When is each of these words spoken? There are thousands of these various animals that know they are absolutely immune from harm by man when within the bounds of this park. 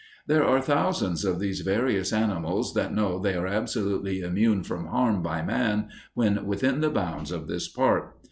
There 0.25 0.43
are 0.43 0.59
thousands 0.59 1.23
of 1.23 1.37
these 1.39 1.59
various 1.61 2.11
animals 2.11 2.73
that 2.73 2.91
know 2.91 3.19
they 3.19 3.35
are 3.35 3.45
absolutely 3.45 4.21
immune 4.21 4.63
from 4.63 4.87
harm 4.87 5.21
by 5.21 5.43
man 5.43 5.89
when 6.15 6.47
within 6.47 6.81
the 6.81 6.89
bounds 6.89 7.31
of 7.31 7.45
this 7.47 7.67
park. 7.67 8.15